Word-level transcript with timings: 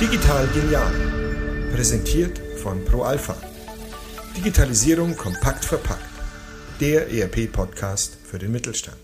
Digital 0.00 0.46
genial. 0.54 0.92
Präsentiert 1.74 2.38
von 2.62 2.84
ProAlpha. 2.84 3.34
Digitalisierung 4.36 5.16
kompakt 5.16 5.64
verpackt. 5.64 6.04
Der 6.80 7.10
ERP-Podcast 7.10 8.18
für 8.22 8.38
den 8.38 8.52
Mittelstand. 8.52 8.96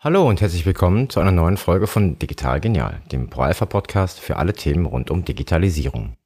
Hallo 0.00 0.26
und 0.26 0.40
herzlich 0.40 0.64
willkommen 0.64 1.10
zu 1.10 1.20
einer 1.20 1.32
neuen 1.32 1.58
Folge 1.58 1.86
von 1.86 2.18
Digital 2.18 2.58
Genial, 2.58 3.02
dem 3.12 3.28
ProAlpha-Podcast 3.28 4.20
für 4.20 4.36
alle 4.36 4.54
Themen 4.54 4.86
rund 4.86 5.10
um 5.10 5.26
Digitalisierung. 5.26 6.16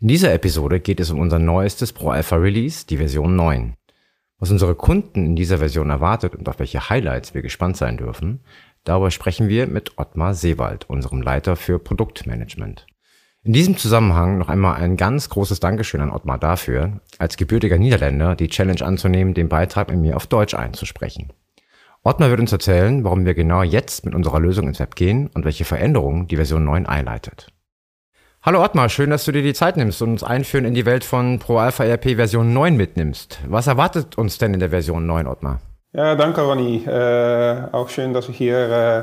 In 0.00 0.08
dieser 0.08 0.32
Episode 0.32 0.80
geht 0.80 0.98
es 0.98 1.12
um 1.12 1.20
unser 1.20 1.38
neuestes 1.38 1.92
ProAlpha-Release, 1.92 2.86
die 2.88 2.96
Version 2.96 3.36
9. 3.36 3.77
Was 4.38 4.50
unsere 4.50 4.74
Kunden 4.74 5.26
in 5.26 5.36
dieser 5.36 5.58
Version 5.58 5.90
erwartet 5.90 6.36
und 6.36 6.48
auf 6.48 6.58
welche 6.58 6.88
Highlights 6.88 7.34
wir 7.34 7.42
gespannt 7.42 7.76
sein 7.76 7.96
dürfen, 7.96 8.40
Darüber 8.88 9.10
sprechen 9.10 9.50
wir 9.50 9.66
mit 9.66 9.98
Ottmar 9.98 10.32
Seewald, 10.32 10.88
unserem 10.88 11.20
Leiter 11.20 11.56
für 11.56 11.78
Produktmanagement. 11.78 12.86
In 13.42 13.52
diesem 13.52 13.76
Zusammenhang 13.76 14.38
noch 14.38 14.48
einmal 14.48 14.76
ein 14.76 14.96
ganz 14.96 15.28
großes 15.28 15.60
Dankeschön 15.60 16.00
an 16.00 16.10
Ottmar 16.10 16.38
dafür, 16.38 17.00
als 17.18 17.36
gebürtiger 17.36 17.76
Niederländer 17.76 18.34
die 18.34 18.48
Challenge 18.48 18.80
anzunehmen, 18.80 19.34
den 19.34 19.50
Beitrag 19.50 19.90
mit 19.90 19.98
mir 19.98 20.16
auf 20.16 20.26
Deutsch 20.26 20.54
einzusprechen. 20.54 21.34
Ottmar 22.02 22.30
wird 22.30 22.40
uns 22.40 22.50
erzählen, 22.50 23.04
warum 23.04 23.26
wir 23.26 23.34
genau 23.34 23.62
jetzt 23.62 24.06
mit 24.06 24.14
unserer 24.14 24.40
Lösung 24.40 24.68
ins 24.68 24.80
Web 24.80 24.94
gehen 24.96 25.28
und 25.34 25.44
welche 25.44 25.66
Veränderungen 25.66 26.26
die 26.26 26.36
Version 26.36 26.64
9 26.64 26.86
einleitet. 26.86 27.52
Hallo 28.40 28.62
Ottmar, 28.62 28.88
schön, 28.88 29.10
dass 29.10 29.24
du 29.24 29.32
dir 29.32 29.42
die 29.42 29.52
Zeit 29.52 29.76
nimmst 29.76 30.00
und 30.00 30.10
uns 30.10 30.22
einführen 30.22 30.64
in 30.64 30.72
die 30.72 30.86
Welt 30.86 31.02
von 31.02 31.40
ProAlpha 31.40 31.82
ERP 31.82 32.14
Version 32.14 32.52
9 32.52 32.76
mitnimmst. 32.76 33.40
Was 33.48 33.66
erwartet 33.66 34.16
uns 34.16 34.38
denn 34.38 34.54
in 34.54 34.60
der 34.60 34.70
Version 34.70 35.06
9, 35.06 35.26
Ottmar? 35.26 35.58
Ja, 35.92 36.14
danke 36.14 36.42
Ronny. 36.42 36.84
Äh, 36.86 37.56
auch 37.72 37.88
schön, 37.88 38.12
dass 38.12 38.28
ich 38.28 38.36
hier 38.36 38.58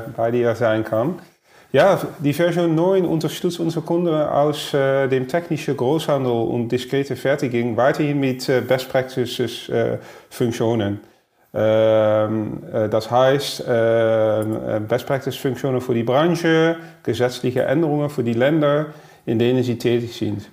äh, 0.06 0.10
bei 0.16 0.30
dir 0.30 0.54
sein 0.54 0.84
kann. 0.84 1.16
Ja, 1.70 2.00
die 2.20 2.32
Version 2.32 2.74
9 2.74 3.04
unterstützt 3.04 3.60
unsere 3.60 3.84
Kunden 3.84 4.14
aus 4.14 4.72
äh, 4.72 5.06
dem 5.06 5.28
technischen 5.28 5.76
Großhandel 5.76 6.32
und 6.32 6.70
diskrete 6.70 7.14
Fertigung 7.14 7.76
weiterhin 7.76 8.18
mit 8.18 8.48
äh, 8.48 8.62
Best 8.62 8.88
Practices 8.88 9.68
äh, 9.68 9.98
Funktionen. 10.30 11.00
Ähm, 11.52 12.62
äh, 12.72 12.88
das 12.88 13.10
heißt, 13.10 13.66
Best 13.66 15.06
Practice 15.06 15.36
Funktionen 15.36 15.82
für 15.82 15.92
die 15.92 16.04
Branche, 16.04 16.76
gesetzliche 17.02 17.64
Änderungen 17.64 18.08
für 18.08 18.24
die 18.24 18.32
Länder, 18.32 18.86
in 19.26 19.38
denen 19.38 19.62
sie 19.62 19.76
tätig 19.76 20.16
sind. 20.16 20.48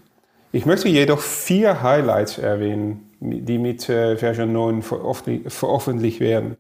Ich 0.52 0.66
möchte 0.66 0.90
jedoch 0.90 1.20
vier 1.20 1.82
Highlights 1.82 2.38
erwähnen 2.38 3.10
die 3.24 3.58
mit 3.58 3.88
äh, 3.90 4.18
Version 4.18 4.52
9 4.52 4.82
veröffentlicht 4.82 6.20
werden. 6.20 6.58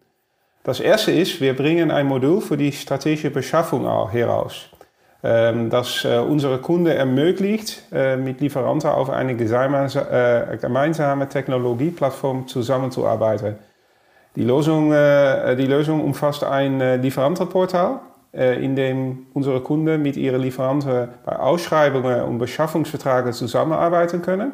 Das 0.63 0.79
erste 0.79 1.11
ist, 1.11 1.41
wir 1.41 1.55
bringen 1.55 1.91
ein 1.91 2.07
Modul 2.07 2.39
für 2.39 2.55
die 2.55 2.71
strategische 2.71 3.31
Beschaffung 3.31 3.85
heraus, 4.09 4.69
ähm, 5.23 5.69
das 5.69 6.05
äh, 6.05 6.19
unsere 6.19 6.59
Kunden 6.59 6.87
ermöglicht, 6.87 7.83
äh, 7.91 8.15
mit 8.15 8.39
Lieferanten 8.39 8.89
auf 8.89 9.09
eine 9.09 9.35
gemeinsame 9.35 11.27
Technologieplattform 11.27 12.47
zusammenzuarbeiten. 12.47 13.55
Die 14.35 14.43
Lösung, 14.43 14.89
die 14.89 15.67
Lösung 15.67 16.03
umfasst 16.03 16.43
ein 16.43 17.03
Lieferantenportal, 17.03 17.99
in 18.33 18.75
dem 18.75 19.27
unsere 19.33 19.61
Kunden 19.61 20.01
mit 20.01 20.17
ihren 20.17 20.41
Lieferanten 20.41 21.09
bei 21.23 21.37
Ausschreibungen 21.37 22.23
und 22.23 22.39
Beschaffungsverträgen 22.39 23.31
zusammenarbeiten 23.31 24.23
können 24.23 24.53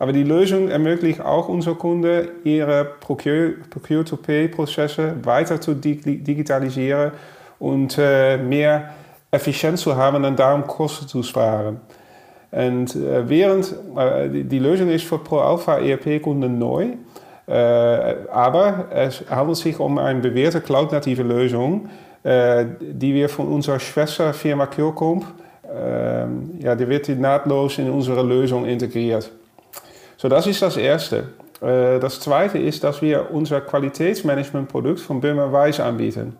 aber 0.00 0.12
die 0.14 0.24
Lösung 0.24 0.70
ermöglicht 0.70 1.20
auch 1.20 1.48
unseren 1.48 1.78
Kunden, 1.78 2.28
ihre 2.42 2.86
Procure-to-Pay-Prozesse 3.00 5.16
weiter 5.22 5.60
zu 5.60 5.74
digitalisieren 5.74 7.12
und 7.58 7.98
äh, 7.98 8.38
mehr 8.38 8.94
Effizienz 9.30 9.82
zu 9.82 9.94
haben 9.94 10.24
und 10.24 10.38
darum 10.38 10.66
Kosten 10.66 11.06
zu 11.06 11.22
sparen. 11.22 11.82
Und 12.50 12.96
äh, 12.96 13.28
während 13.28 13.74
äh, 13.94 14.42
die 14.42 14.58
Lösung 14.58 14.88
ist 14.88 15.04
für 15.04 15.18
Pro-Alpha 15.18 15.80
ERP-Kunden 15.80 16.58
neu, 16.58 16.92
äh, 17.46 18.14
aber 18.32 18.86
es 18.90 19.22
handelt 19.28 19.58
sich 19.58 19.78
um 19.78 19.98
eine 19.98 20.20
bewährte 20.20 20.62
cloud-native 20.62 21.24
Lösung, 21.24 21.84
äh, 21.84 21.88
die 22.22 23.14
wir 23.14 23.28
von 23.28 23.48
unserer 23.48 23.80
Schwesterfirma 23.80 24.66
Curcomp, 24.66 25.24
äh, 25.64 26.62
ja, 26.62 26.74
die 26.74 26.88
wird 26.88 27.08
nahtlos 27.08 27.78
in 27.78 27.90
unsere 27.90 28.22
Lösung 28.22 28.66
integriert. 28.66 29.30
So, 30.16 30.28
das 30.28 30.46
ist 30.46 30.60
das 30.60 30.76
Erste. 30.76 31.28
Äh, 31.60 32.00
das 32.00 32.20
Zweite 32.20 32.58
ist, 32.58 32.84
dass 32.84 33.02
wir 33.02 33.30
unser 33.30 33.60
Qualitätsmanagementprodukt 33.60 35.00
von 35.00 35.20
Böhmer 35.20 35.52
Weiss 35.52 35.80
anbieten. 35.80 36.36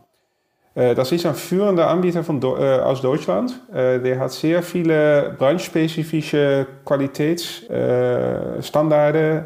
Äh, 0.74 0.94
das 0.94 1.12
ist 1.12 1.26
ein 1.26 1.34
führender 1.34 1.88
Anbieter 1.88 2.24
von, 2.24 2.42
äh, 2.42 2.80
aus 2.80 3.00
Deutschland. 3.00 3.58
der 3.72 4.18
hat 4.18 4.32
sehr 4.32 4.62
viele 4.62 5.34
branchespezifische 5.38 6.66
Qualitätsstandards 6.84 9.44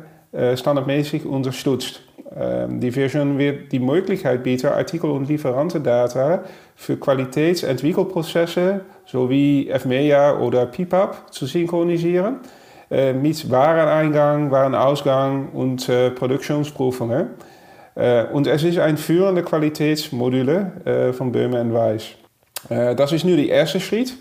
standardmäßig 0.57 1.27
unterstützt. 1.27 2.03
Ähm, 2.37 2.81
die 2.81 2.91
Version 2.91 3.39
wird 3.39 3.73
die 3.73 3.79
Möglichkeit 3.79 4.43
bieten, 4.43 4.67
Artikel- 4.67 5.11
und 5.11 5.29
Lieferantendata 5.29 6.45
für 6.75 6.97
Qualitätsentwickelprozesse 6.97 8.81
sowie 9.07 9.71
FMEA 9.73 10.39
oder 10.39 10.67
PIPAP 10.67 11.33
zu 11.33 11.47
synchronisieren 11.47 12.41
äh, 12.91 13.13
mit 13.13 13.51
Wareneingang, 13.51 14.51
Warenausgang 14.51 15.51
und 15.51 15.89
äh, 15.89 16.11
Produktionsprüfungen. 16.11 17.29
Äh, 17.95 18.25
und 18.27 18.47
es 18.47 18.63
ist 18.63 18.79
ein 18.79 18.97
führende 18.97 19.43
Qualitätsmodule 19.43 21.13
von 21.17 21.33
Böhme 21.33 21.73
Weiss. 21.73 22.11
Das 22.69 23.13
ist 23.13 23.25
nu 23.25 23.37
die 23.37 23.49
erste 23.49 23.79
Schritt. 23.79 24.17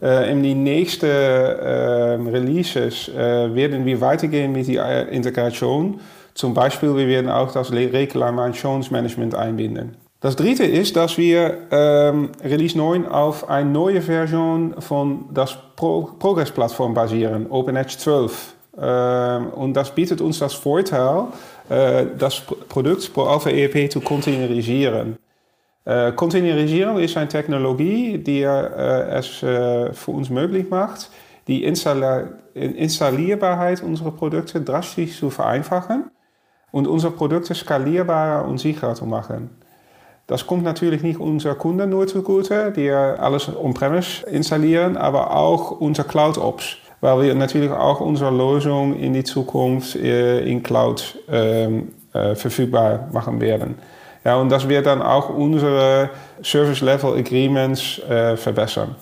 In 0.00 0.42
die 0.42 0.54
nächsten 0.54 1.06
Releases 1.06 3.10
werden 3.14 3.84
wir 3.84 4.00
weitergehen 4.00 4.52
mit 4.52 4.68
der 4.68 5.08
Integration. 5.08 6.00
Zum 6.34 6.54
Beispiel, 6.54 6.96
wir 6.96 7.06
werden 7.06 7.30
auch 7.30 7.52
das 7.52 7.72
Reklamationsmanagement 7.72 9.34
einbinden. 9.34 9.96
Das 10.22 10.36
dritte 10.36 10.64
ist, 10.64 10.96
dass 10.96 11.18
wir 11.18 11.66
ähm, 11.72 12.30
Release 12.44 12.78
9 12.78 13.06
auf 13.06 13.50
eine 13.50 13.68
neue 13.68 14.00
Version 14.00 14.80
von 14.80 15.24
das 15.34 15.58
Pro 15.74 16.10
Progress-Plattform 16.16 16.94
basieren, 16.94 17.48
OpenEdge 17.50 17.98
12. 17.98 18.54
Ähm, 18.80 19.48
und 19.48 19.74
das 19.74 19.92
bietet 19.92 20.20
uns 20.20 20.38
das 20.38 20.54
Vorteil, 20.54 21.24
äh, 21.68 22.06
das 22.16 22.40
Produkt 22.40 23.12
Pro 23.12 23.24
Alpha 23.24 23.50
ERP 23.50 23.90
zu 23.90 24.00
containerisieren. 24.00 25.18
Äh, 25.84 26.12
Containerisierung 26.12 27.00
ist 27.00 27.16
eine 27.16 27.26
Technologie, 27.26 28.18
die 28.18 28.42
äh, 28.42 29.18
es 29.18 29.42
äh, 29.42 29.92
für 29.92 30.12
uns 30.12 30.30
möglich 30.30 30.70
macht, 30.70 31.10
die 31.48 31.64
Installierbarkeit 31.64 33.82
unserer 33.82 34.12
Produkte 34.12 34.60
drastisch 34.60 35.18
zu 35.18 35.30
vereinfachen 35.30 36.12
und 36.72 36.88
unsere 36.88 37.12
Produkte 37.12 37.54
skalierbarer 37.54 38.44
und 38.44 38.58
sicherer 38.58 38.94
zu 38.94 39.06
machen. 39.06 39.50
Das 40.26 40.46
kommt 40.46 40.64
natürlich 40.64 41.02
nicht 41.02 41.20
unseren 41.20 41.58
Kunden 41.58 41.90
nur 41.90 42.06
zugute, 42.06 42.72
die 42.72 42.90
alles 42.90 43.48
on-premise 43.54 44.26
installieren, 44.26 44.96
aber 44.96 45.36
auch 45.36 45.72
unser 45.72 46.04
Cloud-Ops, 46.04 46.76
weil 47.00 47.22
wir 47.22 47.34
natürlich 47.34 47.70
auch 47.70 48.00
unsere 48.00 48.30
Lösung 48.30 48.96
in 48.96 49.12
die 49.12 49.24
Zukunft 49.24 49.96
äh, 49.96 50.40
in 50.40 50.62
Cloud 50.62 51.18
ähm, 51.28 51.92
äh, 52.12 52.34
verfügbar 52.34 53.08
machen 53.12 53.40
werden. 53.40 53.74
Ja, 54.24 54.36
und 54.36 54.50
das 54.50 54.68
wird 54.68 54.86
dann 54.86 55.02
auch 55.02 55.28
unsere 55.28 56.10
Service-Level-Agreements 56.42 57.98
äh, 57.98 58.36
verbessern. 58.36 58.94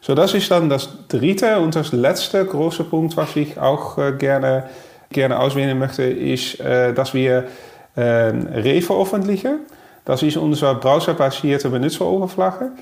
So, 0.00 0.16
das 0.16 0.34
ist 0.34 0.50
dann 0.50 0.68
das 0.68 0.88
dritte 1.06 1.60
und 1.60 1.76
das 1.76 1.92
letzte 1.92 2.44
große 2.44 2.82
Punkt, 2.82 3.16
was 3.16 3.36
ich 3.36 3.56
auch 3.56 3.98
äh, 3.98 4.12
gerne, 4.12 4.64
gerne 5.12 5.38
auswählen 5.38 5.78
möchte, 5.78 6.02
ist, 6.02 6.60
äh, 6.60 6.92
dass 6.92 7.14
wir 7.14 7.44
äh, 7.94 8.00
re-veröffentlichen. 8.00 9.60
Das 10.04 10.22
ist 10.22 10.36
unsere 10.36 10.74
browserbasierte 10.74 11.68
Benutzeroberfläche. 11.68 12.72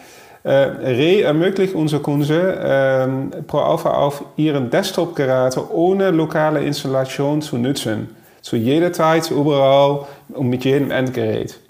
Äh, 0.42 0.50
Re 0.50 1.22
ermöglicht 1.22 1.74
unsere 1.74 2.00
Kunden 2.00 2.32
äh, 2.32 3.42
Pro 3.46 3.58
Alpha 3.58 3.90
auf 3.90 4.24
ihren 4.36 4.70
Desktop-Geräten 4.70 5.62
ohne 5.70 6.10
lokale 6.10 6.64
Installation 6.64 7.42
zu 7.42 7.58
nutzen. 7.58 8.16
Zu 8.40 8.56
jeder 8.56 8.92
Zeit, 8.92 9.30
überall 9.30 10.06
und 10.30 10.48
mit 10.48 10.64
jedem 10.64 10.90
Endgerät. 10.90 11.60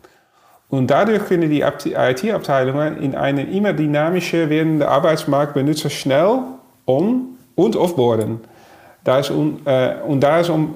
Und 0.69 0.89
dadurch 0.89 1.27
können 1.27 1.51
die 1.51 1.63
IT-Abteilungen 1.63 3.03
in 3.03 3.17
einen 3.17 3.53
immer 3.53 3.73
dynamischer 3.73 4.49
werdenden 4.49 4.87
Arbeitsmarkt 4.87 5.55
Benutzer 5.55 5.91
schnell 5.91 6.39
on- 6.87 7.39
und 7.57 7.75
offboarden. 7.75 8.41
Da 9.05 9.19
es 9.21 9.31
um, 9.31 9.61
äh, 9.65 9.95
und 10.07 10.21
da 10.21 10.41
es, 10.41 10.49
um, 10.49 10.75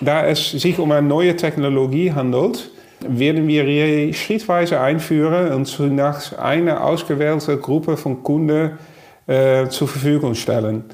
da 0.00 0.26
es 0.26 0.50
sich 0.50 0.78
um 0.78 0.92
eine 0.92 1.06
neue 1.06 1.36
Technologie 1.36 2.12
handelt, 2.12 2.70
werden 3.00 3.48
wir 3.48 4.12
schrittweise 4.14 4.80
einführen 4.80 5.52
und 5.52 5.66
zunächst 5.66 6.38
eine 6.38 6.82
ausgewählte 6.82 7.56
Gruppe 7.56 7.96
von 7.96 8.22
Kunden 8.22 8.78
äh, 9.26 9.68
zur 9.68 9.88
Verfügung 9.88 10.34
stellen. 10.34 10.84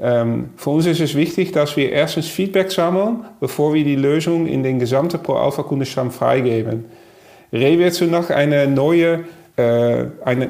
Ähm, 0.00 0.50
für 0.56 0.70
uns 0.70 0.86
ist 0.86 1.00
es 1.00 1.14
wichtig, 1.14 1.52
dass 1.52 1.76
wir 1.76 1.92
erstens 1.92 2.28
Feedback 2.28 2.72
sammeln, 2.72 3.24
bevor 3.40 3.74
wir 3.74 3.84
die 3.84 3.96
Lösung 3.96 4.46
in 4.46 4.62
den 4.62 4.78
gesamten 4.78 5.22
Pro-Alpha-Kundenstamm 5.22 6.10
freigeben. 6.10 6.86
Re 7.52 7.78
wird 7.78 7.92
so 7.92 8.06
noch 8.06 8.30
eine 8.30 8.66
neue, 8.66 9.24
äh, 9.56 10.04
eine, 10.24 10.48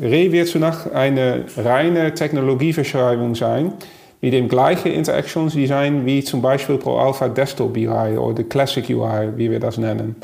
wird 0.00 0.48
so 0.48 0.58
noch 0.58 0.90
eine 0.92 1.44
reine 1.56 2.14
Technologieverschreibung 2.14 3.34
sein, 3.34 3.72
mit 4.20 4.32
dem 4.32 4.48
gleichen 4.48 4.92
Interactions-Design 4.92 6.04
wie 6.04 6.24
zum 6.24 6.42
Beispiel 6.42 6.76
ProAlpha 6.76 7.28
Desktop 7.28 7.76
UI 7.76 8.16
oder 8.16 8.42
Classic 8.44 8.88
UI, 8.88 9.36
wie 9.36 9.50
wir 9.50 9.60
das 9.60 9.78
nennen. 9.78 10.16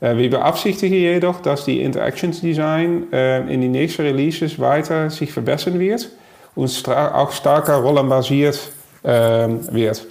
Äh, 0.00 0.16
wir 0.16 0.30
beabsichtigen 0.30 0.96
jedoch, 0.96 1.40
dass 1.40 1.64
die 1.64 1.82
Interactions-Design 1.82 3.12
äh, 3.12 3.52
in 3.52 3.60
die 3.60 3.68
nächsten 3.68 4.02
Releases 4.02 4.58
weiter 4.58 5.10
sich 5.10 5.32
verbessern 5.32 5.78
wird 5.78 6.08
und 6.54 6.88
auch 6.88 7.30
stärker 7.32 7.76
rollenbasiert 7.76 8.58
äh, 9.02 9.48
wird. 9.70 10.06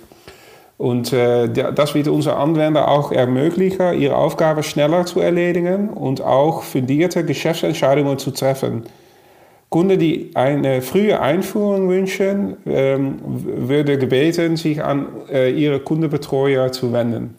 Und 0.77 1.11
äh, 1.11 1.49
das 1.49 1.95
wird 1.95 2.07
unsere 2.07 2.37
Anwender 2.37 2.87
auch 2.87 3.11
ermöglichen, 3.11 3.99
ihre 3.99 4.15
Aufgabe 4.15 4.61
schneller 4.61 5.05
zu 5.07 5.19
erledigen 5.19 5.89
und 5.89 6.21
auch 6.21 6.61
fundierte 6.61 7.25
Geschäftsentscheidungen 7.25 8.19
zu 8.19 8.31
treffen. 8.31 8.83
Kunden, 9.69 9.99
die 9.99 10.31
eine 10.33 10.81
frühe 10.81 11.19
Einführung 11.19 11.89
wünschen, 11.89 12.57
ähm, 12.65 13.19
würde 13.23 13.97
gebeten, 13.97 14.55
sich 14.55 14.81
an 14.83 15.07
äh, 15.29 15.51
ihre 15.51 15.79
Kundenbetreuer 15.79 16.71
zu 16.71 16.93
wenden. 16.93 17.35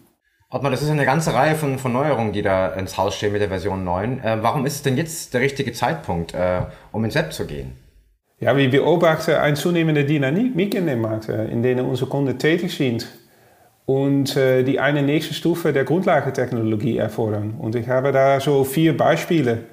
Ottmar, 0.51 0.71
das 0.71 0.83
ist 0.83 0.91
eine 0.91 1.05
ganze 1.05 1.35
Reihe 1.35 1.55
von, 1.55 1.79
von 1.79 1.93
Neuerungen, 1.93 2.33
die 2.33 2.43
da 2.43 2.69
ins 2.69 2.97
Haus 2.97 3.17
stehen 3.17 3.33
mit 3.33 3.41
der 3.41 3.49
Version 3.49 3.85
9. 3.85 4.21
Äh, 4.21 4.39
warum 4.43 4.67
ist 4.67 4.77
es 4.77 4.83
denn 4.83 4.97
jetzt 4.97 5.33
der 5.35 5.41
richtige 5.41 5.73
Zeitpunkt, 5.73 6.35
äh, 6.35 6.63
um 6.93 7.05
ins 7.05 7.15
Web 7.15 7.33
zu 7.33 7.47
gehen? 7.47 7.73
Ja, 8.41 8.57
wir 8.57 8.71
beobachten 8.71 9.35
eine 9.35 9.55
zunehmende 9.55 10.05
Dynamik 10.05 10.75
in 10.75 10.87
den 10.87 11.01
Markt, 11.01 11.29
in 11.29 11.63
denen 11.63 11.87
unsere 11.87 12.09
Kunden 12.09 12.39
tätig 12.39 12.75
sind 12.75 13.09
und 13.85 14.37
äh, 14.37 14.65
die 14.65 14.79
eine 14.79 15.03
nächste 15.03 15.33
Stufe 15.33 15.73
der 15.73 15.85
Grundlagentechnologie 15.85 16.99
erfordern. 16.99 17.55
Und 17.59 17.75
ich 17.75 17.89
habe 17.89 18.13
da 18.13 18.39
so 18.39 18.63
vier 18.63 18.95
Beispiele. 18.95 19.65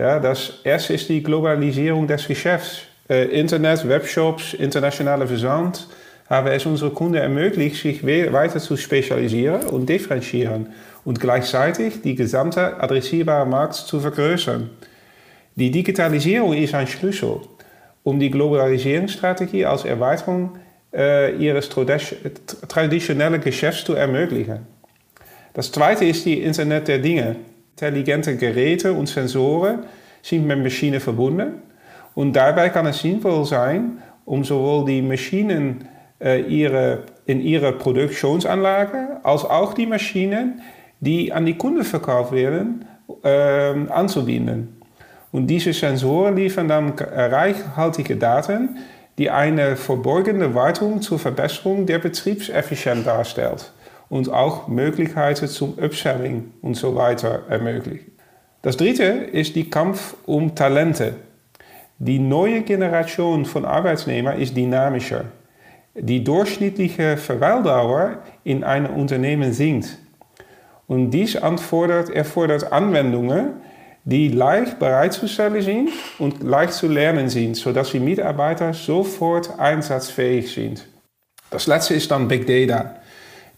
Ja, 0.00 0.18
das 0.18 0.54
erste 0.64 0.94
ist 0.94 1.10
die 1.10 1.22
Globalisierung 1.22 2.06
des 2.06 2.26
Geschäfts. 2.26 2.78
Äh, 3.06 3.38
Internet, 3.38 3.86
Webshops, 3.86 4.54
internationale 4.54 5.26
Versand 5.26 5.86
haben 6.30 6.46
es 6.46 6.64
unsere 6.64 6.90
Kunden 6.90 7.16
ermöglicht, 7.16 7.82
sich 7.82 8.02
weiter 8.02 8.60
zu 8.60 8.78
spezialisieren 8.78 9.64
und 9.64 9.90
differenzieren 9.90 10.68
und 11.04 11.20
gleichzeitig 11.20 12.00
die 12.00 12.14
gesamte 12.14 12.80
adressierbare 12.80 13.44
Markt 13.44 13.74
zu 13.74 14.00
vergrößern. 14.00 14.70
Die 15.56 15.70
Digitalisierung 15.70 16.54
ist 16.54 16.74
ein 16.74 16.86
Schlüssel, 16.86 17.42
um 18.02 18.18
die 18.18 18.30
Globalisierungsstrategie 18.30 19.66
als 19.66 19.84
Erweiterung 19.84 20.56
äh, 20.94 21.36
ihres 21.36 21.68
traditionellen 21.68 23.42
Geschäfts 23.42 23.84
zu 23.84 23.92
ermöglichen. 23.92 24.60
Das 25.52 25.70
zweite 25.70 26.06
ist 26.06 26.24
die 26.24 26.40
Internet 26.40 26.88
der 26.88 27.00
Dinge. 27.00 27.36
Intelligente 27.80 28.36
Geräte 28.36 28.92
und 28.92 29.08
Sensoren 29.08 29.84
sind 30.20 30.46
mit 30.46 30.62
Maschinen 30.62 31.00
verbunden 31.00 31.62
und 32.14 32.34
dabei 32.34 32.68
kann 32.68 32.84
es 32.84 33.00
sinnvoll 33.00 33.46
sein, 33.46 34.02
um 34.26 34.44
sowohl 34.44 34.84
die 34.84 35.00
Maschinen 35.00 35.88
äh, 36.20 36.42
ihre, 36.42 37.04
in 37.24 37.40
ihre 37.40 37.72
Produktionsanlage 37.72 39.20
als 39.22 39.46
auch 39.46 39.72
die 39.72 39.86
Maschinen, 39.86 40.60
die 41.00 41.32
an 41.32 41.46
die 41.46 41.56
Kunden 41.56 41.82
verkauft 41.82 42.32
werden, 42.32 42.84
äh, 43.24 43.28
anzubinden. 43.88 44.76
Und 45.32 45.46
diese 45.46 45.72
Sensoren 45.72 46.36
liefern 46.36 46.68
dann 46.68 46.90
reichhaltige 46.98 48.16
Daten, 48.16 48.76
die 49.16 49.30
eine 49.30 49.76
verborgene 49.76 50.54
Wartung 50.54 51.00
zur 51.00 51.18
Verbesserung 51.18 51.86
der 51.86 51.98
Betriebseffizienz 51.98 53.04
darstellt 53.04 53.72
und 54.10 54.30
auch 54.30 54.68
Möglichkeiten 54.68 55.48
zum 55.48 55.78
Upselling 55.78 56.52
und 56.60 56.74
so 56.74 56.94
weiter 56.94 57.44
ermöglicht. 57.48 58.06
Das 58.60 58.76
dritte 58.76 59.04
ist 59.04 59.56
die 59.56 59.70
Kampf 59.70 60.14
um 60.26 60.54
Talente. 60.54 61.14
Die 61.98 62.18
neue 62.18 62.60
Generation 62.60 63.46
von 63.46 63.64
Arbeitsnehmern 63.64 64.38
ist 64.38 64.54
dynamischer. 64.54 65.24
Die 65.94 66.22
durchschnittliche 66.22 67.16
Verweildauer 67.16 68.18
in 68.44 68.64
einem 68.64 68.94
Unternehmen 68.94 69.52
sinkt. 69.52 69.96
Und 70.86 71.10
dies 71.10 71.36
erfordert, 71.36 72.10
erfordert 72.10 72.72
Anwendungen, 72.72 73.54
die 74.04 74.28
leicht 74.28 74.78
bereitzustellen 74.78 75.62
sind 75.62 75.90
und 76.18 76.42
leicht 76.42 76.72
zu 76.72 76.88
lernen 76.88 77.28
sind, 77.28 77.56
sodass 77.56 77.92
die 77.92 78.00
Mitarbeiter 78.00 78.72
sofort 78.74 79.58
einsatzfähig 79.58 80.52
sind. 80.52 80.86
Das 81.50 81.66
letzte 81.66 81.94
ist 81.94 82.10
dann 82.10 82.28
Big 82.28 82.46
Data. 82.46 82.99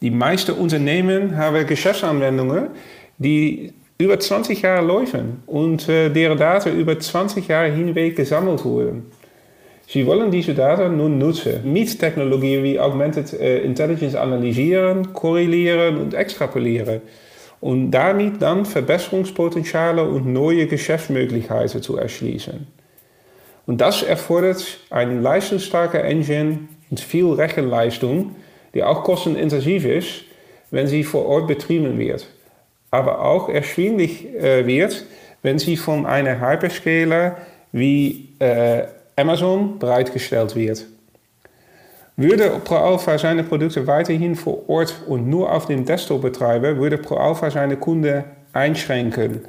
Die 0.02 0.10
meisten 0.10 0.52
Unternehmen 0.52 1.36
haben 1.36 1.64
Geschäftsanwendungen, 1.66 2.70
die 3.18 3.72
über 3.98 4.18
20 4.18 4.60
Jahre 4.60 4.84
laufen 4.84 5.44
und 5.46 5.86
deren 5.86 6.36
Daten 6.36 6.76
über 6.76 6.98
20 6.98 7.46
Jahre 7.46 7.70
hinweg 7.70 8.16
gesammelt 8.16 8.64
wurden. 8.64 9.06
Sie 9.86 10.04
wollen 10.04 10.32
diese 10.32 10.54
Daten 10.54 10.96
nun 10.96 11.18
nutzen, 11.18 11.60
mit 11.72 12.00
Technologien 12.00 12.64
wie 12.64 12.80
Augmented 12.80 13.32
äh, 13.34 13.60
Intelligence 13.60 14.16
analysieren, 14.16 15.12
korrelieren 15.12 15.98
und 15.98 16.14
extrapolieren 16.14 17.00
und 17.60 17.92
damit 17.92 18.42
dann 18.42 18.64
Verbesserungspotenziale 18.64 20.02
und 20.02 20.26
neue 20.26 20.66
Geschäftsmöglichkeiten 20.66 21.80
zu 21.80 21.96
erschließen. 21.96 22.66
Und 23.66 23.80
das 23.80 24.02
erfordert 24.02 24.80
eine 24.90 25.20
leistungsstarke 25.20 26.02
Engine 26.02 26.58
und 26.90 26.98
viel 26.98 27.26
Rechenleistung, 27.26 28.34
die 28.74 28.82
auch 28.82 29.04
kostenintensiv 29.04 29.84
ist, 29.84 30.24
wenn 30.70 30.86
sie 30.86 31.04
vor 31.04 31.26
Ort 31.26 31.46
betrieben 31.46 31.98
wird, 31.98 32.26
aber 32.90 33.24
auch 33.24 33.48
erschwinglich 33.48 34.26
äh, 34.34 34.66
wird, 34.66 35.04
wenn 35.42 35.58
sie 35.58 35.76
von 35.76 36.06
einer 36.06 36.40
Hyperscaler 36.40 37.36
wie 37.72 38.30
äh, 38.38 38.84
Amazon 39.16 39.78
bereitgestellt 39.78 40.56
wird. 40.56 40.86
Würde 42.16 42.60
ProAlpha 42.64 43.16
seine 43.18 43.42
Produkte 43.42 43.86
weiterhin 43.86 44.36
vor 44.36 44.68
Ort 44.68 44.94
und 45.06 45.28
nur 45.28 45.50
auf 45.50 45.66
dem 45.66 45.84
Desktop 45.84 46.22
betreiben, 46.22 46.78
würde 46.78 46.98
ProAlpha 46.98 47.50
seine 47.50 47.76
Kunden 47.76 48.24
einschränken 48.52 49.40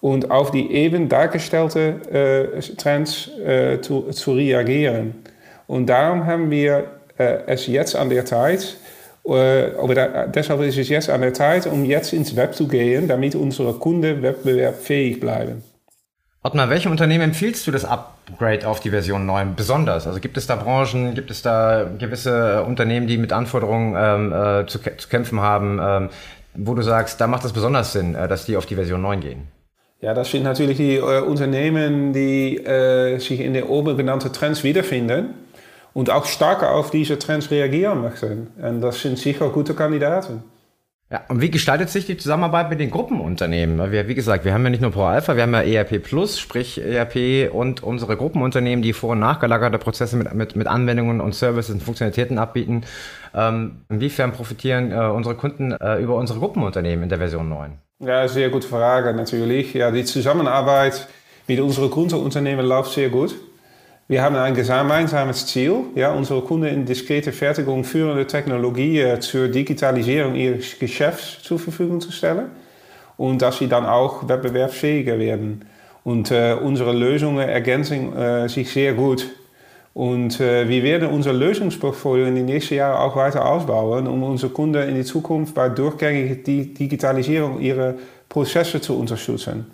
und 0.00 0.30
auf 0.30 0.50
die 0.50 0.70
eben 0.72 1.08
dargestellten 1.08 2.06
äh, 2.10 2.60
Trends 2.76 3.30
äh, 3.38 3.80
zu, 3.80 4.02
zu, 4.12 4.34
reagieren. 4.34 5.14
Und 5.66 5.86
darum 5.86 6.26
haben 6.26 6.50
wir 6.50 6.97
es 7.18 7.66
jetzt 7.66 7.96
an 7.96 8.10
der 8.10 8.24
Zeit, 8.24 8.76
oder 9.22 9.94
da, 9.94 10.26
deshalb 10.26 10.62
ist 10.62 10.78
es 10.78 10.88
jetzt 10.88 11.10
an 11.10 11.20
der 11.20 11.34
Zeit, 11.34 11.66
um 11.66 11.84
jetzt 11.84 12.12
ins 12.12 12.34
Web 12.34 12.54
zu 12.54 12.66
gehen, 12.66 13.08
damit 13.08 13.34
unsere 13.34 13.74
Kunden 13.74 14.22
wettbewerbsfähig 14.22 15.20
bleiben. 15.20 15.62
Ottmar, 16.42 16.70
welche 16.70 16.88
Unternehmen 16.88 17.24
empfiehlst 17.24 17.66
du 17.66 17.70
das 17.70 17.84
Upgrade 17.84 18.66
auf 18.66 18.80
die 18.80 18.90
Version 18.90 19.26
9 19.26 19.54
besonders? 19.54 20.06
Also 20.06 20.20
gibt 20.20 20.36
es 20.36 20.46
da 20.46 20.56
Branchen, 20.56 21.14
gibt 21.14 21.30
es 21.30 21.42
da 21.42 21.84
gewisse 21.98 22.62
Unternehmen, 22.62 23.06
die 23.06 23.18
mit 23.18 23.32
Anforderungen 23.32 23.94
ähm, 23.98 24.32
äh, 24.32 24.66
zu, 24.66 24.78
zu, 24.78 25.08
kämpfen 25.08 25.40
haben, 25.40 25.78
ähm, 25.82 26.08
wo 26.54 26.74
du 26.74 26.82
sagst, 26.82 27.20
da 27.20 27.26
macht 27.26 27.44
es 27.44 27.52
besonders 27.52 27.92
Sinn, 27.92 28.14
äh, 28.14 28.28
dass 28.28 28.46
die 28.46 28.56
auf 28.56 28.66
die 28.66 28.76
Version 28.76 29.02
9 29.02 29.20
gehen? 29.20 29.48
Ja, 30.00 30.14
das 30.14 30.30
sind 30.30 30.44
natürlich 30.44 30.76
die 30.76 30.94
äh, 30.94 31.20
Unternehmen, 31.20 32.12
die 32.12 32.56
äh, 32.56 33.18
sich 33.18 33.40
in 33.40 33.52
den 33.52 33.64
oben 33.64 33.96
genannten 33.96 34.32
Trends 34.32 34.62
wiederfinden 34.62 35.34
und 35.98 36.10
auch 36.10 36.26
stärker 36.26 36.76
auf 36.76 36.92
diese 36.92 37.18
Trends 37.18 37.50
reagieren 37.50 38.02
möchten. 38.02 38.52
Und 38.62 38.80
das 38.82 39.02
sind 39.02 39.18
sicher 39.18 39.48
gute 39.48 39.74
Kandidaten. 39.74 40.44
Ja, 41.10 41.22
und 41.26 41.40
wie 41.40 41.50
gestaltet 41.50 41.90
sich 41.90 42.06
die 42.06 42.16
Zusammenarbeit 42.16 42.70
mit 42.70 42.78
den 42.78 42.92
Gruppenunternehmen? 42.92 43.90
Wir, 43.90 44.06
wie 44.06 44.14
gesagt, 44.14 44.44
wir 44.44 44.54
haben 44.54 44.62
ja 44.62 44.70
nicht 44.70 44.80
nur 44.80 44.92
Pro 44.92 45.06
Alpha, 45.06 45.34
wir 45.34 45.42
haben 45.42 45.54
ja 45.54 45.62
ERP 45.62 46.00
Plus, 46.00 46.38
sprich 46.38 46.80
ERP 46.80 47.52
und 47.52 47.82
unsere 47.82 48.16
Gruppenunternehmen, 48.16 48.80
die 48.80 48.92
vor- 48.92 49.10
und 49.10 49.18
nachgelagerte 49.18 49.78
Prozesse 49.78 50.16
mit, 50.16 50.32
mit, 50.34 50.54
mit 50.54 50.68
Anwendungen 50.68 51.20
und 51.20 51.34
Services 51.34 51.74
und 51.74 51.82
Funktionalitäten 51.82 52.38
anbieten. 52.38 52.84
Ähm, 53.34 53.78
inwiefern 53.88 54.30
profitieren 54.30 54.92
äh, 54.92 55.06
unsere 55.06 55.34
Kunden 55.34 55.72
äh, 55.72 56.00
über 56.00 56.14
unsere 56.14 56.38
Gruppenunternehmen 56.38 57.02
in 57.02 57.08
der 57.08 57.18
Version 57.18 57.48
9? 57.48 57.72
Ja, 58.04 58.28
sehr 58.28 58.50
gute 58.50 58.68
Frage 58.68 59.14
natürlich. 59.14 59.74
Ja, 59.74 59.90
die 59.90 60.04
Zusammenarbeit 60.04 61.08
mit 61.48 61.58
unseren 61.58 61.90
Kundenunternehmen 61.90 62.64
läuft 62.64 62.92
sehr 62.92 63.08
gut. 63.08 63.34
Wir 64.10 64.22
haben 64.22 64.36
ein 64.36 64.54
gemeinsames 64.54 65.46
Ziel, 65.46 65.80
ja, 65.94 66.12
unsere 66.12 66.40
Kunden 66.40 66.66
in 66.66 66.86
diskrete 66.86 67.30
Fertigung 67.30 67.84
führende 67.84 68.26
Technologien 68.26 69.20
zur 69.20 69.48
Digitalisierung 69.48 70.34
ihres 70.34 70.78
Geschäfts 70.78 71.42
zur 71.42 71.58
Verfügung 71.58 72.00
zu 72.00 72.10
stellen 72.10 72.46
und 73.18 73.42
dass 73.42 73.58
sie 73.58 73.68
dann 73.68 73.84
auch 73.84 74.26
wettbewerbsfähiger 74.26 75.18
werden. 75.18 75.66
Und 76.04 76.30
äh, 76.30 76.54
unsere 76.54 76.94
Lösungen 76.94 77.46
ergänzen 77.46 78.16
äh, 78.16 78.48
sich 78.48 78.72
sehr 78.72 78.94
gut. 78.94 79.28
Und 79.92 80.40
äh, 80.40 80.66
wir 80.66 80.82
werden 80.82 81.10
unser 81.10 81.34
Lösungsportfolio 81.34 82.24
in 82.24 82.34
den 82.34 82.46
nächsten 82.46 82.76
Jahren 82.76 82.96
auch 82.96 83.14
weiter 83.14 83.44
ausbauen, 83.44 84.06
um 84.06 84.22
unsere 84.22 84.50
Kunden 84.50 84.88
in 84.88 84.94
die 84.94 85.04
Zukunft 85.04 85.54
bei 85.54 85.68
durchgängiger 85.68 86.36
Digitalisierung 86.36 87.60
ihrer 87.60 87.92
Prozesse 88.26 88.80
zu 88.80 88.98
unterstützen. 88.98 89.66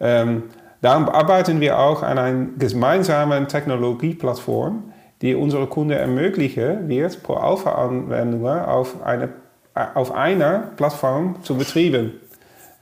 Ähm, 0.00 0.44
Darum 0.80 1.08
arbeiten 1.08 1.60
wir 1.60 1.78
auch 1.78 2.02
an 2.02 2.18
einer 2.18 2.46
gemeinsamen 2.56 3.48
Technologieplattform, 3.48 4.92
die 5.22 5.34
unsere 5.34 5.66
Kunden 5.66 5.92
ermöglichen 5.92 6.88
wird, 6.88 7.20
Pro-Alpha-Anwendungen 7.24 8.60
auf, 8.60 9.02
eine, 9.04 9.30
auf 9.94 10.14
einer 10.14 10.70
Plattform 10.76 11.36
zu 11.42 11.56
betreiben. 11.56 12.12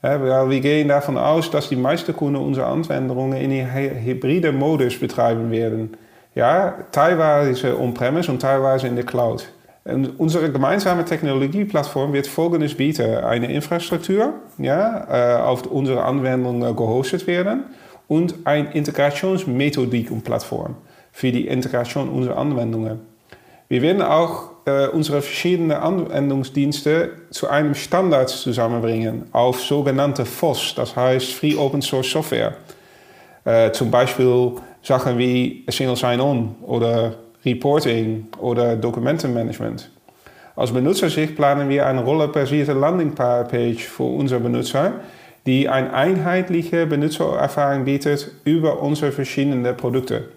wir 0.02 0.60
gehen 0.60 0.88
davon 0.88 1.16
aus, 1.16 1.50
dass 1.50 1.70
die 1.70 1.76
meisten 1.76 2.14
Kunden 2.14 2.36
unsere 2.36 2.66
Anwendungen 2.66 3.38
in 3.40 3.50
die 3.50 3.64
hybride 3.64 4.52
Modus 4.52 5.00
betreiben 5.00 5.50
werden. 5.50 5.96
Ja, 6.34 6.74
teilweise 6.92 7.80
on-premise 7.80 8.30
und 8.30 8.42
teilweise 8.42 8.88
in 8.88 8.96
der 8.96 9.06
Cloud. 9.06 9.48
Und 9.86 10.20
unsere 10.20 10.52
gemeinsame 10.52 11.06
Technologieplattform 11.06 12.12
wird 12.12 12.26
Folgendes 12.26 12.74
bieten. 12.74 13.24
Eine 13.24 13.50
Infrastruktur, 13.50 14.34
ja, 14.58 15.46
auf 15.46 15.64
unsere 15.64 16.04
Anwendungen 16.04 16.76
gehostet 16.76 17.26
werden 17.26 17.64
und 18.08 18.34
eine 18.44 18.72
Integrationsmethodik 18.72 20.10
und 20.10 20.24
Plattform 20.24 20.76
für 21.12 21.32
die 21.32 21.46
Integration 21.48 22.08
unserer 22.08 22.36
Anwendungen. 22.36 23.00
Wir 23.68 23.82
werden 23.82 24.02
auch 24.02 24.50
äh, 24.66 24.86
unsere 24.88 25.22
verschiedenen 25.22 25.76
Anwendungsdienste 25.76 27.10
zu 27.30 27.48
einem 27.48 27.74
Standard 27.74 28.28
zusammenbringen 28.28 29.26
auf 29.32 29.60
sogenannte 29.60 30.24
FOSS, 30.24 30.74
das 30.76 30.94
heißt 30.94 31.32
Free 31.32 31.56
Open 31.56 31.82
Source 31.82 32.10
Software. 32.10 32.54
Äh, 33.44 33.72
zum 33.72 33.90
Beispiel 33.90 34.52
Sachen 34.82 35.18
wie 35.18 35.64
Single 35.68 35.96
Sign-On 35.96 36.56
oder 36.62 37.14
Reporting 37.44 38.26
oder 38.38 38.76
Dokumentenmanagement. 38.76 39.90
Als 40.56 40.72
Benutzersicht 40.72 41.36
planen 41.36 41.68
wir 41.68 41.86
eine 41.86 42.02
rollenbasierte 42.02 42.72
Landingpage 42.72 43.84
für 43.84 44.04
unsere 44.04 44.40
Benutzer, 44.40 44.94
die 45.46 45.68
eine 45.68 45.92
einheitliche 45.94 46.86
Benutzererfahrung 46.86 47.84
bietet 47.84 48.32
über 48.44 48.82
unsere 48.82 49.12
verschiedenen 49.12 49.76
Produkte. 49.76 50.28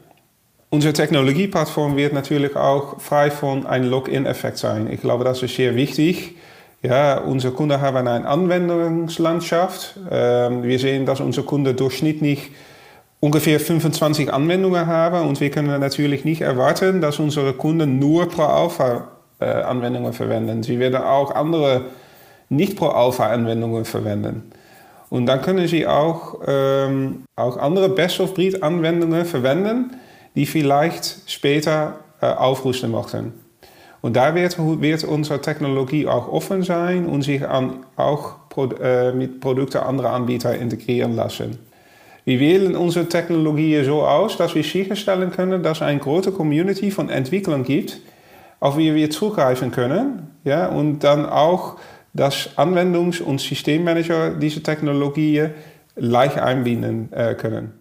Unsere 0.69 0.93
Technologieplattform 0.93 1.97
wird 1.97 2.13
natürlich 2.13 2.55
auch 2.55 2.99
frei 3.01 3.31
von 3.31 3.65
einem 3.65 3.89
Login-Effekt 3.89 4.59
sein. 4.59 4.87
Ich 4.91 5.01
glaube, 5.01 5.23
das 5.23 5.41
ist 5.41 5.55
sehr 5.55 5.75
wichtig. 5.75 6.35
Ja, 6.83 7.17
unsere 7.17 7.53
Kunden 7.53 7.81
haben 7.81 8.07
eine 8.07 8.27
Anwendungslandschaft. 8.27 9.97
Ähm, 10.11 10.61
wir 10.61 10.77
sehen, 10.77 11.07
dass 11.07 11.19
unsere 11.21 11.45
Kunden 11.45 11.75
durchschnittlich 11.75 12.51
ungefähr 13.19 13.59
25 13.59 14.31
Anwendungen 14.31 14.85
haben 14.85 15.27
und 15.27 15.41
wir 15.41 15.49
können 15.49 15.79
natürlich 15.79 16.23
nicht 16.23 16.41
erwarten, 16.41 17.01
dass 17.01 17.19
unsere 17.19 17.53
Kunden 17.53 17.99
nur 17.99 18.29
Pro-Alpha-Anwendungen 18.29 20.13
verwenden. 20.13 20.63
Sie 20.63 20.79
werden 20.79 21.01
auch 21.01 21.35
andere 21.35 21.85
Nicht-Pro-Alpha-Anwendungen 22.49 23.83
verwenden. 23.85 24.51
Und 25.09 25.25
dann 25.25 25.41
können 25.41 25.67
sie 25.67 25.87
auch, 25.87 26.39
ähm, 26.47 27.23
auch 27.35 27.57
andere 27.57 27.89
Best-of-Breed-Anwendungen 27.89 29.25
verwenden, 29.25 29.95
die 30.35 30.45
vielleicht 30.45 31.29
später 31.29 31.95
äh, 32.21 32.27
aufrüsten 32.27 32.91
möchten. 32.91 33.33
Und 34.01 34.15
da 34.15 34.33
wird, 34.35 34.57
wird, 34.57 35.03
unsere 35.03 35.41
Technologie 35.41 36.07
auch 36.07 36.27
offen 36.27 36.63
sein 36.63 37.05
und 37.05 37.23
sich 37.23 37.45
an, 37.45 37.85
auch 37.97 38.35
Pro, 38.49 38.65
äh, 38.65 39.11
mit 39.11 39.41
Produkten 39.41 39.79
anderer 39.79 40.11
Anbieter 40.11 40.55
integrieren 40.55 41.15
lassen. 41.15 41.59
Wir 42.23 42.39
wählen 42.39 42.75
unsere 42.75 43.07
Technologie 43.07 43.83
so 43.83 44.03
aus, 44.03 44.37
dass 44.37 44.55
wir 44.55 44.63
sicherstellen 44.63 45.31
können, 45.31 45.63
dass 45.63 45.79
es 45.79 45.81
eine 45.81 45.99
große 45.99 46.31
Community 46.31 46.91
von 46.91 47.09
Entwicklern 47.09 47.63
gibt, 47.63 47.99
auf 48.59 48.77
die 48.77 48.93
wir 48.93 49.09
zugreifen 49.09 49.71
können. 49.71 50.27
Ja, 50.43 50.67
und 50.67 50.99
dann 50.99 51.25
auch, 51.25 51.77
dass 52.13 52.57
Anwendungs- 52.57 53.21
und 53.21 53.39
Systemmanager 53.39 54.31
diese 54.31 54.63
Technologie 54.63 55.49
leicht 55.95 56.37
einbinden 56.37 57.11
äh, 57.13 57.35
können. 57.35 57.73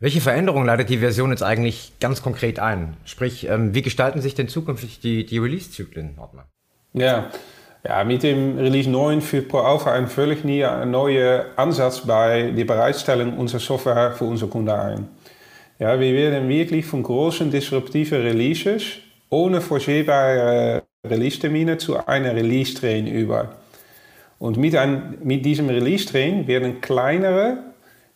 Welche 0.00 0.20
Veränderungen 0.20 0.66
leitet 0.66 0.90
die 0.90 0.98
Version 0.98 1.30
jetzt 1.30 1.42
eigentlich 1.42 1.92
ganz 1.98 2.22
konkret 2.22 2.60
ein? 2.60 2.96
Sprich, 3.04 3.48
ähm, 3.48 3.74
wie 3.74 3.82
gestalten 3.82 4.20
sich 4.20 4.34
denn 4.34 4.48
zukünftig 4.48 5.00
die, 5.00 5.26
die 5.26 5.38
Release-Zyklen, 5.38 6.14
Ortmann? 6.18 6.44
Ja. 6.92 7.30
ja, 7.84 8.04
mit 8.04 8.22
dem 8.22 8.58
Release 8.58 8.88
9 8.88 9.20
führt 9.20 9.48
ProAlpha 9.48 9.92
einen 9.92 10.06
völlig 10.06 10.44
neuen 10.44 11.42
Ansatz 11.56 12.00
bei 12.06 12.52
der 12.52 12.64
Bereitstellung 12.64 13.36
unserer 13.36 13.60
Software 13.60 14.12
für 14.12 14.24
unsere 14.24 14.48
Kunden 14.48 14.70
ein. 14.70 15.08
Ja, 15.80 15.98
wir 15.98 16.12
werden 16.12 16.48
wirklich 16.48 16.86
von 16.86 17.02
großen 17.02 17.50
disruptiven 17.50 18.22
Releases 18.22 18.98
ohne 19.30 19.60
vorsehbare 19.60 20.82
Release-Termine 21.06 21.78
zu 21.78 22.06
einer 22.06 22.34
Release-Train 22.34 23.06
über. 23.06 23.50
Und 24.40 24.56
mit, 24.56 24.74
ein, 24.74 25.18
mit 25.22 25.44
diesem 25.44 25.68
Release-Train 25.68 26.46
werden 26.48 26.80
kleinere 26.80 27.58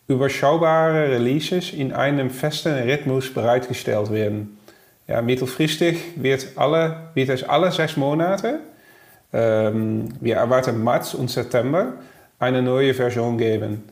überschaubare 0.09 1.11
Releases 1.11 1.73
in 1.73 1.93
einem 1.93 2.31
festen 2.31 2.75
Rhythmus 2.75 3.33
bereitgestellt 3.33 4.11
werden. 4.11 4.59
Ja, 5.07 5.23
mittelfristig 5.23 5.97
wird, 6.17 6.49
alle, 6.57 7.11
wird 7.15 7.29
es 7.29 7.45
alle 7.45 7.71
sechs 7.71 7.97
Monate, 7.97 8.61
ähm, 9.33 10.09
wir 10.21 10.37
erwarten 10.37 10.83
März 10.83 11.15
und 11.15 11.31
September, 11.31 11.95
eine 12.39 12.63
neue 12.63 12.95
Version 12.95 13.39
geben. 13.39 13.85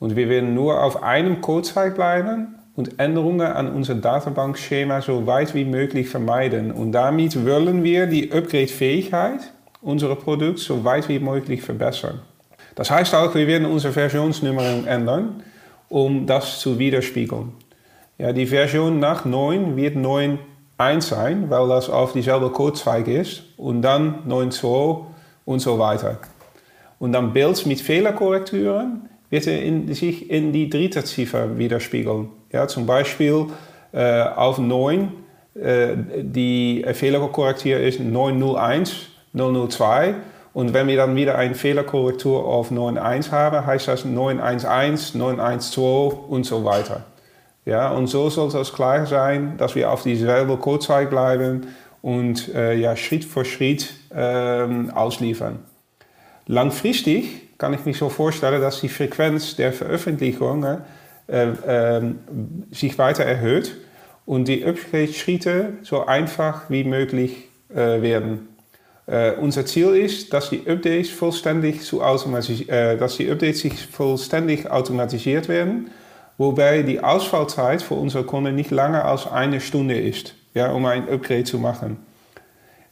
Und 0.00 0.16
wir 0.16 0.28
werden 0.28 0.54
nur 0.54 0.82
auf 0.82 1.02
einem 1.02 1.40
Codezeit 1.40 1.94
bleiben 1.94 2.56
und 2.76 2.98
Änderungen 2.98 3.46
an 3.46 3.72
unser 3.72 3.94
Datenbankschema 3.94 5.00
so 5.00 5.26
weit 5.26 5.54
wie 5.54 5.64
möglich 5.64 6.08
vermeiden. 6.08 6.72
Und 6.72 6.92
damit 6.92 7.44
wollen 7.46 7.84
wir 7.84 8.06
die 8.06 8.32
Upgrade-Fähigkeit 8.32 9.52
unserer 9.80 10.16
Produkte 10.16 10.60
so 10.60 10.84
weit 10.84 11.08
wie 11.08 11.18
möglich 11.18 11.62
verbessern. 11.62 12.20
Das 12.74 12.90
heißt 12.90 13.14
auch, 13.14 13.34
wir 13.34 13.46
werden 13.46 13.66
unsere 13.66 13.92
Versionsnummerung 13.92 14.86
ändern, 14.86 15.42
um 15.88 16.26
das 16.26 16.58
zu 16.58 16.78
widerspiegeln. 16.78 17.52
Ja, 18.18 18.32
die 18.32 18.46
Version 18.46 18.98
nach 18.98 19.24
9 19.24 19.76
wird 19.76 19.96
9.1 19.96 21.00
sein, 21.02 21.50
weil 21.50 21.68
das 21.68 21.88
auf 21.88 22.12
dieselbe 22.12 22.50
Codezweig 22.50 23.06
ist 23.06 23.42
und 23.56 23.82
dann 23.82 24.24
9.2 24.28 25.04
und 25.44 25.60
so 25.60 25.78
weiter. 25.78 26.18
Und 26.98 27.12
dann 27.12 27.32
Bild 27.32 27.66
mit 27.66 27.80
Fehlerkorrekturen 27.80 29.08
wird 29.30 29.46
in, 29.46 29.92
sich 29.94 30.30
in 30.30 30.52
die 30.52 30.70
dritte 30.70 31.04
Ziffer 31.04 31.58
widerspiegeln. 31.58 32.28
Ja, 32.54 32.68
zum 32.68 32.86
Beispiel 32.86 33.46
äh, 33.90 34.22
auf 34.22 34.58
9, 34.58 35.12
äh, 35.56 35.96
die 36.22 36.86
Fehlerkorrektur 36.92 37.78
ist 37.78 37.98
901, 37.98 38.92
002 39.32 40.14
und 40.52 40.72
wenn 40.72 40.86
wir 40.86 40.96
dann 40.96 41.16
wieder 41.16 41.36
eine 41.36 41.56
Fehlerkorrektur 41.56 42.44
auf 42.44 42.70
9.1 42.70 43.32
haben, 43.32 43.66
heißt 43.66 43.88
das 43.88 44.06
9.1.1, 44.06 45.16
9.1.2 45.16 45.80
und 46.28 46.46
so 46.46 46.64
weiter. 46.64 47.02
Ja, 47.64 47.90
und 47.90 48.06
so 48.06 48.30
soll 48.30 48.60
es 48.60 48.72
klar 48.72 49.04
sein, 49.06 49.56
dass 49.56 49.74
wir 49.74 49.90
auf 49.90 50.04
dieselbe 50.04 50.56
Codezeit 50.56 51.10
bleiben 51.10 51.66
und 52.02 52.54
äh, 52.54 52.74
ja, 52.74 52.94
Schritt 52.94 53.24
für 53.24 53.44
Schritt 53.44 53.94
ähm, 54.14 54.92
ausliefern. 54.94 55.58
Langfristig 56.46 57.58
kann 57.58 57.74
ich 57.74 57.84
mir 57.84 57.94
so 57.94 58.08
vorstellen, 58.10 58.60
dass 58.60 58.80
die 58.80 58.88
Frequenz 58.88 59.56
der 59.56 59.72
Veröffentlichungen 59.72 60.76
äh, 60.76 60.76
äh, 60.76 61.03
sich 62.70 62.98
weiter 62.98 63.24
erhöht 63.24 63.76
und 64.26 64.48
die 64.48 64.64
Upgrade-Schritte 64.64 65.74
so 65.82 66.06
einfach 66.06 66.70
wie 66.70 66.84
möglich 66.84 67.48
äh, 67.74 68.02
werden. 68.02 68.48
Uh, 69.06 69.38
unser 69.38 69.66
Ziel 69.66 69.88
ist, 69.88 70.32
dass 70.32 70.48
die 70.48 70.66
Updates 70.66 71.10
vollständig 71.10 71.82
zu 71.82 72.00
uh, 72.00 72.96
dass 72.98 73.16
die 73.18 73.30
Updates 73.30 73.60
sich 73.60 73.86
vollständig 73.86 74.70
automatisiert 74.70 75.46
werden, 75.50 75.90
wobei 76.38 76.82
die 76.82 77.00
Ausfallzeit 77.04 77.82
für 77.82 77.96
unsere 77.96 78.24
Kunden 78.24 78.54
nicht 78.54 78.70
länger 78.70 79.04
als 79.04 79.26
eine 79.26 79.60
Stunde 79.60 80.00
ist, 80.00 80.34
ja, 80.54 80.70
um 80.70 80.86
ein 80.86 81.06
Upgrade 81.06 81.44
zu 81.44 81.58
machen. 81.58 81.98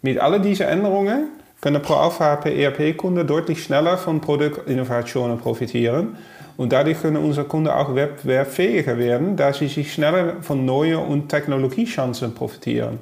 Mit 0.02 0.18
all 0.18 0.38
diesen 0.38 0.66
Änderungen 0.66 1.28
können 1.62 1.81
ProAlpha 1.81 2.40
ERP-Kunden 2.45 3.26
deutlich 3.26 3.62
schneller 3.62 3.97
von 3.97 4.21
Produktinnovationen 4.21 5.38
profitieren 5.38 6.16
und 6.57 6.73
dadurch 6.73 7.00
können 7.00 7.16
unsere 7.16 7.47
Kunden 7.47 7.69
auch 7.69 7.95
wettbewerbsfähiger 7.95 8.99
werden, 8.99 9.37
da 9.37 9.52
sie 9.54 9.69
sich 9.69 9.92
schneller 9.92 10.42
von 10.42 10.66
neuen 10.66 10.99
und 10.99 11.28
Technologiechancen 11.28 12.35
profitieren. 12.35 12.99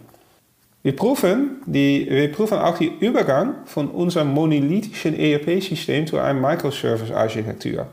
Wir 0.83 0.95
prüfen, 0.95 1.63
die, 1.67 2.07
wir 2.09 2.31
prüfen 2.31 2.59
auch 2.59 2.77
den 2.79 2.99
Übergang 2.99 3.55
von 3.65 3.89
unserem 3.89 4.29
monolithischen 4.29 5.19
ERP-System 5.19 6.07
zu 6.07 6.19
einer 6.19 6.39
Microservice-Architektur. 6.39 7.87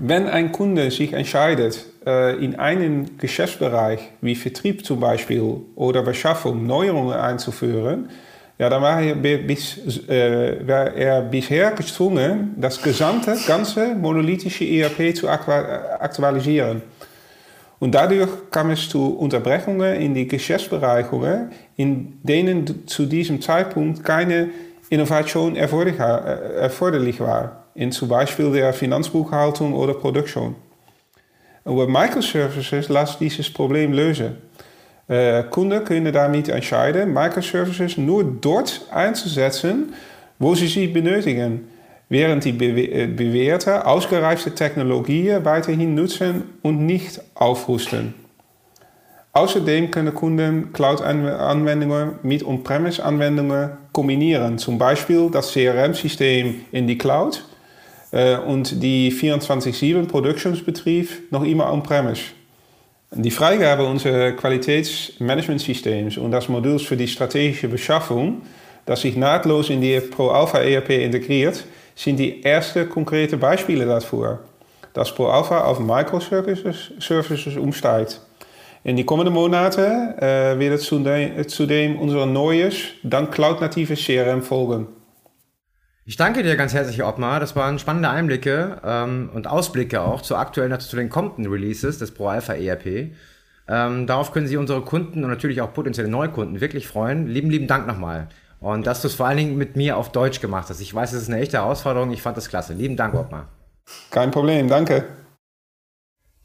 Wenn 0.00 0.28
ein 0.28 0.52
Kunde 0.52 0.92
sich 0.92 1.12
entscheidet, 1.12 1.86
äh, 2.06 2.36
in 2.36 2.56
einen 2.56 3.18
Geschäftsbereich 3.18 4.00
wie 4.20 4.36
Vertrieb 4.36 4.84
zum 4.84 5.00
Beispiel 5.00 5.42
oder 5.74 6.02
Beschaffung 6.02 6.66
Neuerungen 6.66 7.14
einzuführen, 7.14 8.08
ja, 8.58 8.68
dann 8.68 8.82
war 8.82 9.00
äh, 9.00 10.66
er 10.66 11.22
bisher 11.22 11.70
gezwungen, 11.70 12.54
das 12.56 12.82
gesamte, 12.82 13.36
ganze 13.46 13.94
monolithische 13.94 14.64
ERP 14.64 15.14
zu 15.14 15.28
aktualisieren. 15.28 16.82
Und 17.78 17.94
dadurch 17.94 18.28
kam 18.50 18.70
es 18.70 18.88
zu 18.88 19.16
Unterbrechungen 19.16 19.94
in 20.00 20.12
die 20.12 20.26
Geschäftsbereiche, 20.26 21.50
in 21.76 22.18
denen 22.24 22.88
zu 22.88 23.06
diesem 23.06 23.40
Zeitpunkt 23.40 24.02
keine 24.02 24.48
Innovation 24.90 25.54
erforderlich 25.54 27.20
war, 27.20 27.64
in 27.76 27.92
zum 27.92 28.08
Beispiel 28.08 28.50
der 28.50 28.72
Finanzbuchhaltung 28.72 29.74
oder 29.74 29.94
Produktion. 29.94 30.56
Aber 31.64 31.86
Microservices 31.86 32.88
lassen 32.88 33.18
dieses 33.20 33.52
Problem 33.52 33.92
lösen. 33.92 34.38
Äh, 35.08 35.44
Kunden 35.44 35.84
können 35.84 36.12
damit 36.12 36.48
entscheiden, 36.48 37.12
Microservices 37.12 37.96
nur 37.96 38.24
dort 38.24 38.86
einzusetzen, 38.92 39.94
wo 40.38 40.54
sie 40.54 40.68
sie 40.68 40.86
benötigen. 40.86 41.68
während 42.08 42.44
die 42.44 42.52
bewährte, 42.52 43.86
ausgereifte 43.86 44.54
Technologien 44.54 45.44
weiterhin 45.44 45.94
nutzen 45.94 46.44
und 46.62 46.84
nicht 46.86 47.20
aufrüsten. 47.34 48.14
Außerdem 49.34 49.90
können 49.90 50.14
Kunden 50.14 50.72
Cloud-Anwendungen 50.72 52.18
mit 52.22 52.44
On-Premise-Anwendungen 52.44 53.70
kombinieren. 53.92 54.58
Zum 54.58 54.78
Beispiel 54.78 55.30
das 55.30 55.52
CRM-System 55.52 56.62
in 56.72 56.86
die 56.86 56.98
Cloud 56.98 57.44
äh, 58.10 58.36
und 58.36 58.82
die 58.82 59.12
24-7 59.12 60.06
Produktionsbetrieb 60.06 61.30
noch 61.30 61.44
immer 61.44 61.70
On-Premise. 61.72 62.22
Die 63.12 63.30
Freigabe 63.30 63.84
unseres 63.86 64.36
Qualitätsmanagementsystems 64.36 66.18
und 66.18 66.30
das 66.30 66.50
Moduls 66.50 66.82
für 66.82 66.96
die 66.96 67.08
strategische 67.08 67.66
Beschaffung, 67.66 68.42
das 68.84 69.00
sich 69.00 69.16
nahtlos 69.16 69.70
in 69.70 69.80
die 69.80 69.98
Pro-Alpha 69.98 70.58
ERP 70.58 70.90
integriert, 70.90 71.64
sind 71.96 72.18
die 72.18 72.44
ersten 72.44 72.86
konkrete 72.86 73.38
Beispiele 73.38 73.86
dafür, 73.86 74.40
dass 74.92 75.14
Pro-Alpha 75.14 75.64
auf 75.64 75.80
Microservices 75.80 76.92
Services 77.00 77.56
umsteigt. 77.56 78.20
In 78.84 78.96
die 78.96 79.04
kommenden 79.04 79.32
Monaten 79.32 80.18
äh, 80.18 80.58
wird 80.58 80.78
zudem, 80.80 81.48
zudem 81.48 81.98
unser 81.98 82.26
neues, 82.26 82.74
dann 83.02 83.30
cloud-natives 83.30 84.04
CRM 84.04 84.42
folgen. 84.42 84.86
Ich 86.08 86.16
danke 86.16 86.42
dir 86.42 86.56
ganz 86.56 86.72
herzlich, 86.72 87.04
Ottmar. 87.04 87.38
Das 87.38 87.54
waren 87.54 87.78
spannende 87.78 88.08
Einblicke 88.08 88.80
ähm, 88.82 89.28
und 89.34 89.46
Ausblicke 89.46 90.00
auch 90.00 90.22
zu 90.22 90.36
aktuellen, 90.36 90.80
zu 90.80 90.96
den 90.96 91.10
kommenden 91.10 91.46
Releases 91.48 91.98
des 91.98 92.12
Pro 92.12 92.28
Alpha 92.28 92.54
ERP. 92.54 93.12
Ähm, 93.68 94.06
darauf 94.06 94.32
können 94.32 94.46
Sie 94.46 94.56
unsere 94.56 94.80
Kunden 94.80 95.22
und 95.22 95.28
natürlich 95.28 95.60
auch 95.60 95.74
potenzielle 95.74 96.08
Neukunden 96.08 96.62
wirklich 96.62 96.88
freuen. 96.88 97.26
Lieben, 97.26 97.50
lieben 97.50 97.66
Dank 97.66 97.86
nochmal. 97.86 98.28
Und 98.58 98.86
dass 98.86 99.02
du 99.02 99.08
es 99.08 99.16
vor 99.16 99.26
allen 99.26 99.36
Dingen 99.36 99.58
mit 99.58 99.76
mir 99.76 99.98
auf 99.98 100.10
Deutsch 100.10 100.40
gemacht 100.40 100.70
hast. 100.70 100.80
Ich 100.80 100.94
weiß, 100.94 101.12
es 101.12 101.24
ist 101.24 101.28
eine 101.28 101.40
echte 101.40 101.58
Herausforderung. 101.58 102.10
Ich 102.10 102.22
fand 102.22 102.38
das 102.38 102.48
klasse. 102.48 102.72
Lieben 102.72 102.96
Dank, 102.96 103.12
Ottmar. 103.12 103.48
Kein 104.10 104.30
Problem, 104.30 104.66
danke. 104.66 105.04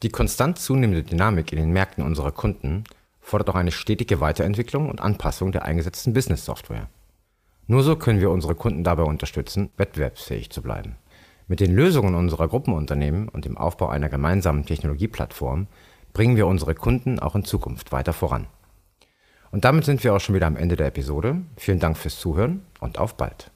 Die 0.02 0.10
konstant 0.10 0.60
zunehmende 0.60 1.04
Dynamik 1.04 1.54
in 1.54 1.60
den 1.60 1.72
Märkten 1.72 2.04
unserer 2.04 2.34
Kunden 2.34 2.84
fordert 3.22 3.52
auch 3.52 3.56
eine 3.56 3.72
stetige 3.72 4.20
Weiterentwicklung 4.20 4.90
und 4.90 5.00
Anpassung 5.00 5.54
der 5.54 5.64
eingesetzten 5.64 6.12
Business-Software. 6.12 6.90
Nur 7.68 7.84
so 7.84 7.96
können 7.96 8.20
wir 8.20 8.30
unsere 8.30 8.56
Kunden 8.56 8.84
dabei 8.84 9.04
unterstützen, 9.04 9.70
wettbewerbsfähig 9.78 10.50
zu 10.50 10.62
bleiben. 10.62 10.98
Mit 11.48 11.60
den 11.60 11.74
Lösungen 11.76 12.16
unserer 12.16 12.48
Gruppenunternehmen 12.48 13.30
und 13.30 13.46
dem 13.46 13.58
Aufbau 13.58 13.88
einer 13.88 14.10
gemeinsamen 14.10 14.66
Technologieplattform 14.66 15.68
bringen 16.14 16.36
wir 16.36 16.48
unsere 16.48 16.76
Kunden 16.76 17.20
auch 17.20 17.36
in 17.36 17.46
Zukunft 17.46 17.92
weiter 17.92 18.14
voran. 18.14 18.48
Und 19.52 19.66
damit 19.66 19.86
sind 19.86 20.04
wir 20.04 20.16
auch 20.16 20.20
schon 20.20 20.36
wieder 20.36 20.48
am 20.48 20.58
Ende 20.58 20.76
der 20.76 20.88
Episode. 20.88 21.42
Vielen 21.58 21.80
Dank 21.80 21.98
fürs 21.98 22.20
Zuhören 22.20 22.66
und 22.80 22.98
auf 22.98 23.16
bald. 23.16 23.53